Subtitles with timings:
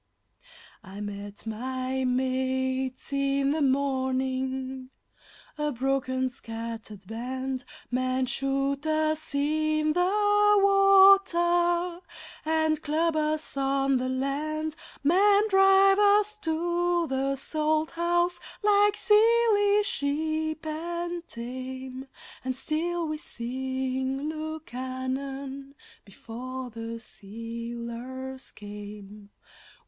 [0.83, 4.89] I met my mates in the morning,
[5.59, 7.65] a broken, scattered band.
[7.91, 11.99] Men shoot us in the water
[12.43, 19.83] and club us on the land; Men drive us to the Salt House like silly
[19.83, 22.07] sheep and tame,
[22.43, 29.29] And still we sing Lukannon before the sealers came.